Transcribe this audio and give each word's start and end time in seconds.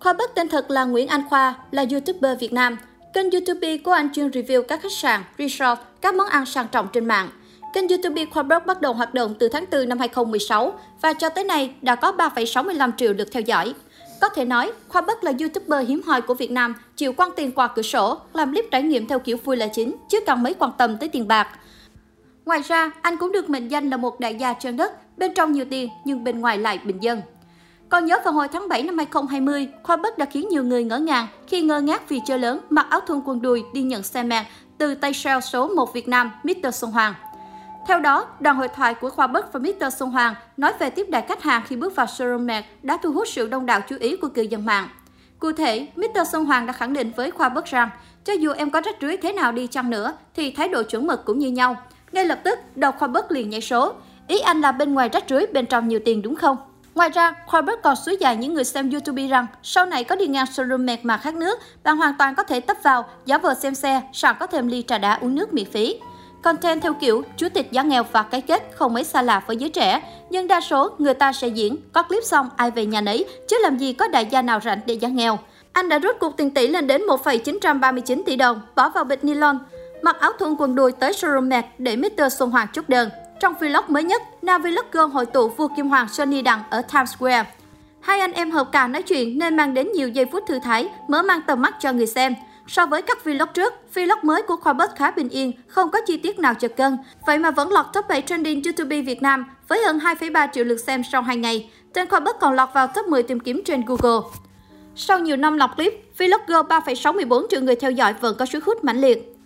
Khoa 0.00 0.12
Bất 0.12 0.34
tên 0.34 0.48
thật 0.48 0.70
là 0.70 0.84
Nguyễn 0.84 1.08
Anh 1.08 1.22
Khoa, 1.28 1.54
là 1.70 1.84
YouTuber 1.92 2.40
Việt 2.40 2.52
Nam. 2.52 2.78
Kênh 3.14 3.30
YouTube 3.30 3.76
của 3.76 3.92
anh 3.92 4.12
chuyên 4.12 4.28
review 4.28 4.62
các 4.62 4.82
khách 4.82 4.92
sạn, 4.92 5.20
resort, 5.38 5.78
các 6.00 6.14
món 6.14 6.28
ăn 6.28 6.46
sang 6.46 6.66
trọng 6.72 6.88
trên 6.92 7.04
mạng. 7.04 7.28
Kênh 7.74 7.88
YouTube 7.88 8.24
Khoa 8.24 8.42
Bất 8.42 8.66
bắt 8.66 8.80
đầu 8.80 8.92
hoạt 8.92 9.14
động 9.14 9.34
từ 9.38 9.48
tháng 9.48 9.64
4 9.72 9.88
năm 9.88 9.98
2016 9.98 10.78
và 11.02 11.12
cho 11.12 11.28
tới 11.28 11.44
nay 11.44 11.74
đã 11.82 11.94
có 11.94 12.12
3,65 12.12 12.90
triệu 12.96 13.12
lượt 13.12 13.28
theo 13.32 13.40
dõi. 13.40 13.74
Có 14.20 14.28
thể 14.28 14.44
nói, 14.44 14.72
Khoa 14.88 15.00
Bất 15.00 15.24
là 15.24 15.32
YouTuber 15.40 15.88
hiếm 15.88 16.02
hoi 16.06 16.22
của 16.22 16.34
Việt 16.34 16.50
Nam, 16.50 16.74
chịu 16.96 17.12
quăng 17.12 17.30
tiền 17.36 17.52
qua 17.52 17.68
cửa 17.68 17.82
sổ, 17.82 18.18
làm 18.32 18.52
clip 18.52 18.64
trải 18.70 18.82
nghiệm 18.82 19.06
theo 19.06 19.18
kiểu 19.18 19.36
vui 19.44 19.56
là 19.56 19.66
chính, 19.66 19.96
chứ 20.08 20.20
cần 20.26 20.42
mấy 20.42 20.54
quan 20.54 20.70
tâm 20.78 20.96
tới 20.98 21.08
tiền 21.08 21.28
bạc. 21.28 21.48
Ngoài 22.44 22.60
ra, 22.60 22.90
anh 23.02 23.16
cũng 23.16 23.32
được 23.32 23.50
mệnh 23.50 23.68
danh 23.68 23.90
là 23.90 23.96
một 23.96 24.20
đại 24.20 24.34
gia 24.34 24.52
trên 24.52 24.76
đất, 24.76 25.18
bên 25.18 25.34
trong 25.34 25.52
nhiều 25.52 25.64
tiền 25.70 25.88
nhưng 26.04 26.24
bên 26.24 26.40
ngoài 26.40 26.58
lại 26.58 26.78
bình 26.84 26.98
dân. 27.00 27.20
Còn 27.90 28.06
nhớ 28.06 28.18
vào 28.24 28.32
hồi 28.32 28.48
tháng 28.48 28.68
7 28.68 28.82
năm 28.82 28.98
2020, 28.98 29.68
Khoa 29.82 29.96
Bất 29.96 30.18
đã 30.18 30.24
khiến 30.24 30.48
nhiều 30.48 30.64
người 30.64 30.84
ngỡ 30.84 30.98
ngàng 30.98 31.26
khi 31.46 31.62
ngơ 31.62 31.80
ngác 31.80 32.08
vì 32.08 32.20
chơi 32.26 32.38
lớn 32.38 32.60
mặc 32.70 32.86
áo 32.90 33.00
thun 33.00 33.20
quần 33.24 33.42
đùi 33.42 33.62
đi 33.74 33.82
nhận 33.82 34.02
xe 34.02 34.22
mạng 34.22 34.44
từ 34.78 34.94
tay 34.94 35.14
sale 35.14 35.40
số 35.40 35.68
1 35.68 35.94
Việt 35.94 36.08
Nam 36.08 36.30
Mr. 36.42 36.74
Xuân 36.74 36.90
Hoàng. 36.90 37.14
Theo 37.86 38.00
đó, 38.00 38.26
đoàn 38.40 38.56
hội 38.56 38.68
thoại 38.68 38.94
của 38.94 39.10
Khoa 39.10 39.26
Bất 39.26 39.52
và 39.52 39.60
Mr. 39.60 39.94
Xuân 39.98 40.10
Hoàng 40.10 40.34
nói 40.56 40.72
về 40.78 40.90
tiếp 40.90 41.06
đại 41.10 41.24
khách 41.28 41.42
hàng 41.42 41.62
khi 41.66 41.76
bước 41.76 41.96
vào 41.96 42.06
showroom 42.06 42.46
Mac 42.46 42.64
đã 42.82 42.98
thu 43.02 43.12
hút 43.12 43.28
sự 43.28 43.48
đông 43.48 43.66
đảo 43.66 43.80
chú 43.88 43.96
ý 44.00 44.16
của 44.16 44.28
cư 44.28 44.42
dân 44.42 44.64
mạng. 44.64 44.88
Cụ 45.38 45.52
thể, 45.52 45.86
Mr. 45.96 46.28
Xuân 46.32 46.44
Hoàng 46.44 46.66
đã 46.66 46.72
khẳng 46.72 46.92
định 46.92 47.12
với 47.16 47.30
Khoa 47.30 47.48
Bất 47.48 47.64
rằng, 47.64 47.90
cho 48.24 48.32
dù 48.32 48.52
em 48.52 48.70
có 48.70 48.80
rách 48.80 48.96
rưới 49.00 49.16
thế 49.16 49.32
nào 49.32 49.52
đi 49.52 49.66
chăng 49.66 49.90
nữa, 49.90 50.12
thì 50.34 50.50
thái 50.50 50.68
độ 50.68 50.82
chuẩn 50.82 51.06
mực 51.06 51.24
cũng 51.24 51.38
như 51.38 51.50
nhau. 51.50 51.76
Ngay 52.12 52.24
lập 52.24 52.40
tức, 52.44 52.58
đầu 52.74 52.92
Khoa 52.92 53.08
Bất 53.08 53.32
liền 53.32 53.50
nhảy 53.50 53.60
số. 53.60 53.92
Ý 54.28 54.40
anh 54.40 54.60
là 54.60 54.72
bên 54.72 54.94
ngoài 54.94 55.08
rách 55.12 55.24
rưới, 55.28 55.46
bên 55.52 55.66
trong 55.66 55.88
nhiều 55.88 56.00
tiền 56.04 56.22
đúng 56.22 56.36
không? 56.36 56.56
Ngoài 56.94 57.10
ra, 57.10 57.34
Khoa 57.46 57.62
còn 57.82 57.96
suối 57.96 58.16
dài 58.20 58.36
những 58.36 58.54
người 58.54 58.64
xem 58.64 58.90
YouTube 58.90 59.26
rằng 59.26 59.46
sau 59.62 59.86
này 59.86 60.04
có 60.04 60.16
đi 60.16 60.26
ngang 60.26 60.46
showroom 60.46 60.84
mẹt 60.84 61.00
mà 61.02 61.16
khát 61.16 61.34
nước, 61.34 61.58
bạn 61.84 61.96
hoàn 61.96 62.14
toàn 62.18 62.34
có 62.34 62.42
thể 62.42 62.60
tấp 62.60 62.76
vào, 62.82 63.04
giả 63.26 63.38
vờ 63.38 63.54
xem 63.54 63.74
xe, 63.74 64.02
sẵn 64.12 64.36
có 64.40 64.46
thêm 64.46 64.68
ly 64.68 64.84
trà 64.86 64.98
đá 64.98 65.18
uống 65.20 65.34
nước 65.34 65.54
miễn 65.54 65.70
phí. 65.70 66.00
Content 66.42 66.82
theo 66.82 66.94
kiểu 66.94 67.22
chủ 67.36 67.48
tịch 67.48 67.72
giá 67.72 67.82
nghèo 67.82 68.04
và 68.12 68.22
cái 68.22 68.40
kết 68.40 68.62
không 68.74 68.94
mấy 68.94 69.04
xa 69.04 69.22
lạ 69.22 69.42
với 69.46 69.56
giới 69.56 69.70
trẻ, 69.70 70.02
nhưng 70.30 70.48
đa 70.48 70.60
số 70.60 70.90
người 70.98 71.14
ta 71.14 71.32
sẽ 71.32 71.48
diễn, 71.48 71.76
có 71.92 72.02
clip 72.02 72.24
xong 72.24 72.48
ai 72.56 72.70
về 72.70 72.86
nhà 72.86 73.00
nấy, 73.00 73.24
chứ 73.48 73.56
làm 73.62 73.78
gì 73.78 73.92
có 73.92 74.08
đại 74.08 74.26
gia 74.26 74.42
nào 74.42 74.60
rảnh 74.64 74.80
để 74.86 74.94
giá 74.94 75.08
nghèo. 75.08 75.38
Anh 75.72 75.88
đã 75.88 75.98
rút 75.98 76.16
cuộc 76.20 76.36
tiền 76.36 76.50
tỷ 76.50 76.68
lên 76.68 76.86
đến 76.86 77.06
1,939 77.06 78.22
tỷ 78.26 78.36
đồng, 78.36 78.60
bỏ 78.74 78.88
vào 78.88 79.04
bịch 79.04 79.24
nylon, 79.24 79.58
mặc 80.02 80.16
áo 80.20 80.32
thun 80.38 80.54
quần 80.58 80.74
đùi 80.74 80.92
tới 80.92 81.12
showroom 81.12 81.48
mẹt 81.48 81.64
để 81.78 81.96
Mr. 81.96 82.32
Xuân 82.38 82.50
Hoàng 82.50 82.66
chúc 82.72 82.88
đơn. 82.88 83.08
Trong 83.40 83.54
vlog 83.60 83.84
mới 83.88 84.04
nhất, 84.04 84.22
nam 84.42 84.62
vlogger 84.62 85.12
hội 85.12 85.26
tụ 85.26 85.48
vua 85.48 85.68
Kim 85.68 85.88
Hoàng 85.88 86.08
Sony 86.08 86.42
Đặng 86.42 86.62
ở 86.70 86.82
Times 86.82 87.16
Square. 87.16 87.44
Hai 88.00 88.20
anh 88.20 88.32
em 88.32 88.50
hợp 88.50 88.68
cả 88.72 88.86
nói 88.86 89.02
chuyện 89.02 89.38
nên 89.38 89.56
mang 89.56 89.74
đến 89.74 89.88
nhiều 89.94 90.08
giây 90.08 90.26
phút 90.32 90.44
thư 90.46 90.58
thái, 90.58 90.88
mở 91.08 91.22
mang 91.22 91.40
tầm 91.46 91.62
mắt 91.62 91.74
cho 91.80 91.92
người 91.92 92.06
xem. 92.06 92.34
So 92.66 92.86
với 92.86 93.02
các 93.02 93.24
vlog 93.24 93.48
trước, 93.54 93.74
vlog 93.94 94.18
mới 94.22 94.42
của 94.42 94.56
Khoa 94.56 94.72
Bất 94.72 94.96
khá 94.96 95.10
bình 95.10 95.28
yên, 95.28 95.52
không 95.66 95.90
có 95.90 96.00
chi 96.06 96.16
tiết 96.16 96.38
nào 96.38 96.54
chật 96.54 96.76
cân. 96.76 96.98
Vậy 97.26 97.38
mà 97.38 97.50
vẫn 97.50 97.72
lọt 97.72 97.86
top 97.92 98.08
7 98.08 98.22
trending 98.22 98.62
YouTube 98.64 99.02
Việt 99.02 99.22
Nam 99.22 99.44
với 99.68 99.82
hơn 99.84 99.98
2,3 99.98 100.48
triệu 100.52 100.64
lượt 100.64 100.80
xem 100.80 101.02
sau 101.12 101.22
2 101.22 101.36
ngày. 101.36 101.70
Tên 101.92 102.08
Khoa 102.08 102.20
Bất 102.20 102.40
còn 102.40 102.54
lọt 102.54 102.68
vào 102.74 102.86
top 102.86 103.06
10 103.06 103.22
tìm 103.22 103.40
kiếm 103.40 103.62
trên 103.64 103.82
Google. 103.86 104.28
Sau 104.96 105.18
nhiều 105.18 105.36
năm 105.36 105.56
lọc 105.56 105.76
clip, 105.76 106.12
vlogger 106.18 106.66
3,64 106.66 107.46
triệu 107.50 107.60
người 107.60 107.76
theo 107.76 107.90
dõi 107.90 108.14
vẫn 108.20 108.36
có 108.38 108.46
sức 108.46 108.64
hút 108.64 108.84
mãnh 108.84 109.00
liệt. 109.00 109.39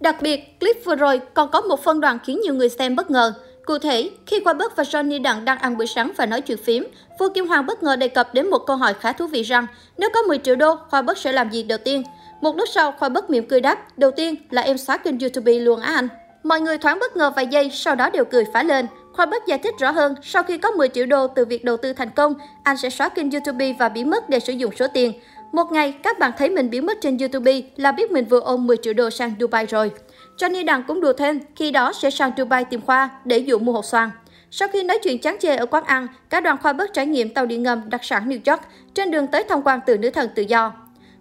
Đặc 0.00 0.16
biệt, 0.22 0.60
clip 0.60 0.76
vừa 0.84 0.94
rồi 0.94 1.20
còn 1.34 1.50
có 1.50 1.60
một 1.60 1.84
phân 1.84 2.00
đoạn 2.00 2.18
khiến 2.24 2.40
nhiều 2.40 2.54
người 2.54 2.68
xem 2.68 2.96
bất 2.96 3.10
ngờ. 3.10 3.32
Cụ 3.64 3.78
thể, 3.78 4.10
khi 4.26 4.40
Khoa 4.44 4.52
Bất 4.52 4.76
và 4.76 4.82
Johnny 4.82 5.22
Đặng 5.22 5.44
đang 5.44 5.58
ăn 5.58 5.76
bữa 5.76 5.86
sáng 5.86 6.12
và 6.16 6.26
nói 6.26 6.40
chuyện 6.40 6.58
phím, 6.58 6.86
vua 7.18 7.28
Kim 7.28 7.46
Hoàng 7.46 7.66
bất 7.66 7.82
ngờ 7.82 7.96
đề 7.96 8.08
cập 8.08 8.34
đến 8.34 8.50
một 8.50 8.58
câu 8.66 8.76
hỏi 8.76 8.94
khá 8.94 9.12
thú 9.12 9.26
vị 9.26 9.42
rằng 9.42 9.66
nếu 9.98 10.10
có 10.14 10.22
10 10.22 10.38
triệu 10.38 10.56
đô, 10.56 10.76
Khoa 10.90 11.02
Bất 11.02 11.18
sẽ 11.18 11.32
làm 11.32 11.50
gì 11.50 11.62
đầu 11.62 11.78
tiên? 11.78 12.02
Một 12.40 12.56
lúc 12.56 12.68
sau, 12.72 12.92
Khoa 12.92 13.08
Bất 13.08 13.30
mỉm 13.30 13.46
cười 13.48 13.60
đáp, 13.60 13.98
đầu 13.98 14.10
tiên 14.10 14.34
là 14.50 14.62
em 14.62 14.78
xóa 14.78 14.96
kênh 14.96 15.20
YouTube 15.20 15.52
luôn 15.52 15.80
á 15.80 15.94
anh. 15.94 16.08
Mọi 16.42 16.60
người 16.60 16.78
thoáng 16.78 16.98
bất 16.98 17.16
ngờ 17.16 17.30
vài 17.36 17.46
giây, 17.46 17.70
sau 17.72 17.94
đó 17.94 18.10
đều 18.10 18.24
cười 18.24 18.44
phá 18.52 18.62
lên. 18.62 18.86
Khoa 19.12 19.26
Bất 19.26 19.46
giải 19.46 19.58
thích 19.58 19.74
rõ 19.80 19.90
hơn, 19.90 20.14
sau 20.22 20.42
khi 20.42 20.58
có 20.58 20.70
10 20.70 20.88
triệu 20.88 21.06
đô 21.06 21.26
từ 21.26 21.44
việc 21.44 21.64
đầu 21.64 21.76
tư 21.76 21.92
thành 21.92 22.10
công, 22.10 22.34
anh 22.62 22.76
sẽ 22.76 22.90
xóa 22.90 23.08
kênh 23.08 23.30
YouTube 23.30 23.72
và 23.72 23.88
biến 23.88 24.10
mất 24.10 24.28
để 24.28 24.40
sử 24.40 24.52
dụng 24.52 24.76
số 24.76 24.86
tiền. 24.94 25.12
Một 25.52 25.72
ngày, 25.72 25.94
các 26.02 26.18
bạn 26.18 26.32
thấy 26.38 26.50
mình 26.50 26.70
biến 26.70 26.86
mất 26.86 26.98
trên 27.00 27.18
YouTube 27.18 27.62
là 27.76 27.92
biết 27.92 28.10
mình 28.10 28.24
vừa 28.24 28.40
ôm 28.40 28.66
10 28.66 28.76
triệu 28.76 28.92
đô 28.94 29.10
sang 29.10 29.32
Dubai 29.40 29.66
rồi. 29.66 29.90
Johnny 30.38 30.64
Đặng 30.64 30.82
cũng 30.88 31.00
đùa 31.00 31.12
thêm, 31.12 31.40
khi 31.56 31.70
đó 31.70 31.92
sẽ 31.92 32.10
sang 32.10 32.30
Dubai 32.36 32.64
tìm 32.64 32.80
Khoa 32.80 33.08
để 33.24 33.38
dụ 33.38 33.58
mua 33.58 33.72
hột 33.72 33.84
xoàn. 33.84 34.10
Sau 34.50 34.68
khi 34.68 34.82
nói 34.82 34.98
chuyện 35.02 35.18
chán 35.18 35.36
chê 35.40 35.56
ở 35.56 35.66
quán 35.66 35.84
ăn, 35.84 36.06
cả 36.30 36.40
đoàn 36.40 36.56
Khoa 36.62 36.72
bớt 36.72 36.92
trải 36.92 37.06
nghiệm 37.06 37.34
tàu 37.34 37.46
điện 37.46 37.62
ngầm 37.62 37.90
đặc 37.90 38.04
sản 38.04 38.28
New 38.28 38.52
York 38.52 38.62
trên 38.94 39.10
đường 39.10 39.26
tới 39.26 39.44
tham 39.48 39.62
quan 39.64 39.80
từ 39.86 39.98
nữ 39.98 40.10
thần 40.10 40.30
tự 40.34 40.42
do. 40.42 40.72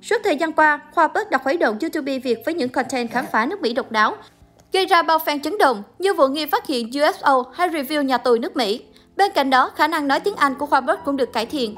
Suốt 0.01 0.17
thời 0.23 0.35
gian 0.35 0.53
qua, 0.53 0.79
Khoa 0.91 1.07
bớt 1.07 1.29
đã 1.29 1.37
khuấy 1.37 1.57
động 1.57 1.77
YouTube 1.81 2.19
Việt 2.19 2.39
với 2.45 2.53
những 2.53 2.69
content 2.69 3.11
khám 3.11 3.25
phá 3.31 3.45
nước 3.45 3.61
Mỹ 3.61 3.73
độc 3.73 3.91
đáo, 3.91 4.15
gây 4.73 4.85
ra 4.85 5.01
bao 5.01 5.17
fan 5.17 5.39
chấn 5.41 5.57
động 5.57 5.83
như 5.99 6.13
vụ 6.13 6.27
nghi 6.27 6.45
phát 6.45 6.67
hiện 6.67 6.89
UFO 6.89 7.43
hay 7.53 7.69
review 7.69 8.01
nhà 8.01 8.17
tù 8.17 8.35
nước 8.35 8.57
Mỹ. 8.57 8.81
Bên 9.15 9.31
cạnh 9.35 9.49
đó, 9.49 9.71
khả 9.75 9.87
năng 9.87 10.07
nói 10.07 10.19
tiếng 10.19 10.35
Anh 10.35 10.55
của 10.55 10.65
Khoa 10.65 10.81
bớt 10.81 11.05
cũng 11.05 11.17
được 11.17 11.33
cải 11.33 11.45
thiện. 11.45 11.75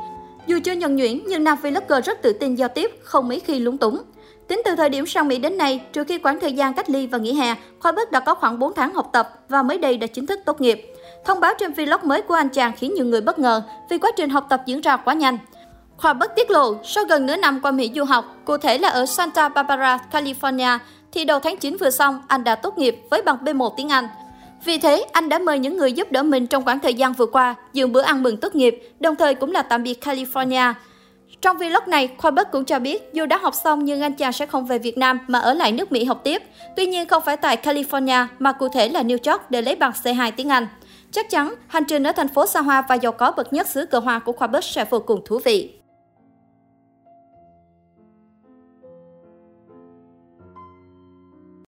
Dù 0.50 0.60
chưa 0.64 0.72
nhân 0.72 0.96
nhuyễn, 0.96 1.22
nhưng 1.28 1.44
nam 1.44 1.58
vlogger 1.62 2.06
rất 2.06 2.22
tự 2.22 2.34
tin 2.34 2.56
giao 2.56 2.70
tiếp, 2.70 2.92
không 3.04 3.28
mấy 3.28 3.40
khi 3.40 3.60
lúng 3.60 3.78
túng. 3.78 4.02
Tính 4.48 4.62
từ 4.66 4.76
thời 4.76 4.90
điểm 4.90 5.06
sang 5.06 5.28
Mỹ 5.28 5.38
đến 5.38 5.58
nay, 5.58 5.82
trừ 5.94 6.04
khi 6.04 6.18
quãng 6.18 6.40
thời 6.40 6.54
gian 6.54 6.74
cách 6.74 6.90
ly 6.90 7.08
và 7.08 7.18
nghỉ 7.18 7.34
hè, 7.34 7.56
Khoa 7.80 7.92
Bất 7.92 8.12
đã 8.12 8.20
có 8.20 8.34
khoảng 8.34 8.60
4 8.60 8.74
tháng 8.74 8.94
học 8.94 9.10
tập 9.14 9.30
và 9.50 9.64
mới 9.64 9.78
đây 9.78 9.98
đã 9.98 10.08
chính 10.08 10.26
thức 10.26 10.40
tốt 10.46 10.62
nghiệp. 10.62 10.94
Thông 11.26 11.40
báo 11.40 11.54
trên 11.60 11.74
vlog 11.74 12.00
mới 12.04 12.22
của 12.22 12.34
anh 12.34 12.50
chàng 12.50 12.72
khiến 12.78 12.94
nhiều 12.94 13.06
người 13.06 13.22
bất 13.22 13.40
ngờ 13.40 13.62
vì 13.90 13.98
quá 13.98 14.12
trình 14.18 14.30
học 14.30 14.46
tập 14.50 14.62
diễn 14.66 14.82
ra 14.82 14.98
quá 14.98 15.14
nhanh. 15.14 15.38
Khoa 15.98 16.14
Bất 16.14 16.36
tiết 16.36 16.52
lộ, 16.52 16.76
sau 16.84 17.04
gần 17.06 17.26
nửa 17.26 17.36
năm 17.36 17.60
qua 17.62 17.72
Mỹ 17.72 17.92
du 17.96 18.04
học, 18.04 18.26
cụ 18.46 18.58
thể 18.58 18.78
là 18.78 18.90
ở 18.90 19.06
Santa 19.06 19.50
Barbara, 19.50 20.00
California, 20.12 20.80
thì 21.12 21.26
đầu 21.26 21.40
tháng 21.40 21.58
9 21.58 21.78
vừa 21.78 21.90
xong, 21.90 22.22
anh 22.28 22.44
đã 22.44 22.56
tốt 22.56 22.78
nghiệp 22.78 23.02
với 23.12 23.22
bằng 23.22 23.38
B1 23.44 23.70
tiếng 23.78 23.90
Anh. 23.90 24.08
Vì 24.66 24.78
thế, 24.78 25.06
anh 25.12 25.30
đã 25.30 25.40
mời 25.40 25.60
những 25.60 25.78
người 25.78 25.94
giúp 25.94 26.12
đỡ 26.12 26.24
mình 26.24 26.48
trong 26.48 26.66
khoảng 26.66 26.80
thời 26.80 26.94
gian 26.94 27.14
vừa 27.14 27.26
qua 27.26 27.56
dự 27.74 27.88
bữa 27.88 28.02
ăn 28.02 28.24
mừng 28.24 28.38
tốt 28.38 28.56
nghiệp, 28.56 28.92
đồng 29.00 29.16
thời 29.16 29.36
cũng 29.36 29.52
là 29.52 29.62
tạm 29.62 29.84
biệt 29.84 30.06
California. 30.06 30.74
Trong 31.42 31.58
vlog 31.58 31.84
này, 31.88 32.10
Khoa 32.18 32.32
Bất 32.32 32.52
cũng 32.52 32.66
cho 32.66 32.80
biết 32.80 33.10
dù 33.14 33.26
đã 33.26 33.38
học 33.38 33.56
xong 33.56 33.86
nhưng 33.86 34.02
anh 34.02 34.14
chàng 34.14 34.34
sẽ 34.34 34.46
không 34.46 34.66
về 34.66 34.80
Việt 34.80 34.98
Nam 34.98 35.20
mà 35.28 35.40
ở 35.40 35.54
lại 35.54 35.72
nước 35.72 35.92
Mỹ 35.92 36.04
học 36.04 36.22
tiếp. 36.24 36.44
Tuy 36.76 36.86
nhiên 36.86 37.08
không 37.08 37.24
phải 37.26 37.38
tại 37.38 37.58
California 37.64 38.26
mà 38.40 38.52
cụ 38.52 38.70
thể 38.70 38.90
là 38.90 39.04
New 39.04 39.32
York 39.32 39.52
để 39.52 39.62
lấy 39.62 39.76
bằng 39.76 39.92
C2 40.04 40.32
tiếng 40.36 40.50
Anh. 40.50 40.68
Chắc 41.12 41.30
chắn, 41.30 41.54
hành 41.68 41.84
trình 41.86 42.04
ở 42.04 42.12
thành 42.12 42.28
phố 42.28 42.46
xa 42.46 42.62
hoa 42.62 42.82
và 42.90 42.96
giàu 42.96 43.12
có 43.12 43.32
bậc 43.32 43.54
nhất 43.54 43.68
xứ 43.68 43.86
cờ 43.86 44.00
hoa 44.00 44.20
của 44.20 44.32
Khoa 44.32 44.48
Bất 44.48 44.64
sẽ 44.64 44.86
vô 44.90 45.00
cùng 45.00 45.22
thú 45.26 45.40
vị. 45.44 45.79